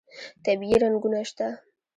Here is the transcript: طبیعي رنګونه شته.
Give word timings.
طبیعي 0.45 0.77
رنګونه 0.83 1.19
شته. 1.29 1.47